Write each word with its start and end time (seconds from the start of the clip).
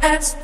hands 0.00 0.36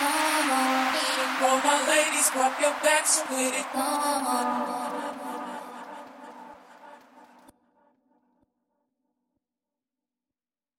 with 0.00 0.06
it. 0.06 1.42
All 1.42 1.58
my 1.58 1.88
ladies, 1.88 2.30
pop 2.30 2.60
your 2.60 2.74
backs 2.82 3.22
with 3.30 3.54
it. 3.54 4.87